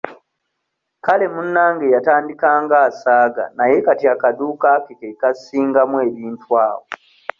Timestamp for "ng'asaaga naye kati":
2.63-4.05